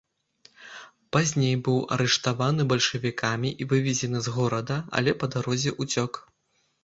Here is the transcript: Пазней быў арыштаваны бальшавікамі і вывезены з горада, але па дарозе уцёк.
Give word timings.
Пазней 1.15 1.55
быў 1.67 1.75
арыштаваны 1.95 2.65
бальшавікамі 2.71 3.49
і 3.65 3.69
вывезены 3.73 4.17
з 4.29 4.35
горада, 4.37 4.77
але 5.01 5.11
па 5.25 5.29
дарозе 5.35 5.71
уцёк. 5.85 6.11